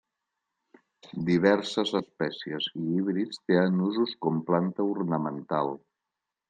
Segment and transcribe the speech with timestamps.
[1.27, 5.77] Diverses espècies i híbrids tenen usos com planta ornamental.